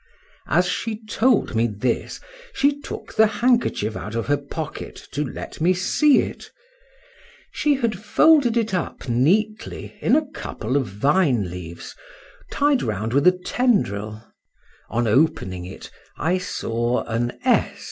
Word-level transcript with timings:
As 0.47 0.67
she 0.67 0.99
told 1.05 1.53
me 1.53 1.67
this, 1.67 2.19
she 2.53 2.79
took 2.81 3.13
the 3.13 3.27
handkerchief 3.27 3.95
out 3.95 4.15
of 4.15 4.25
her 4.25 4.37
pocket 4.37 4.95
to 5.11 5.23
let 5.23 5.61
me 5.61 5.75
see 5.75 6.21
it; 6.21 6.49
she 7.51 7.75
had 7.75 7.99
folded 7.99 8.57
it 8.57 8.73
up 8.73 9.07
neatly 9.07 9.95
in 10.01 10.15
a 10.15 10.25
couple 10.25 10.75
of 10.75 10.87
vine 10.87 11.51
leaves, 11.51 11.95
tied 12.51 12.81
round 12.81 13.13
with 13.13 13.27
a 13.27 13.31
tendril;—on 13.45 15.07
opening 15.07 15.65
it, 15.65 15.91
I 16.17 16.39
saw 16.39 17.03
an 17.03 17.33
S. 17.45 17.79